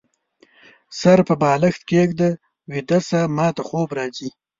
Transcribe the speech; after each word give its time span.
سر 0.99 1.17
په 1.27 1.33
بالښت 1.41 1.81
کيږده، 1.91 2.29
ويده 2.71 2.99
شه، 3.07 3.21
ماته 3.37 3.61
خوب 3.67 3.89
راځي 3.97 4.29